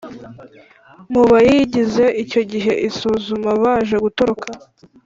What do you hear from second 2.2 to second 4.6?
Icyo gihe isuzuma baje gutoroka.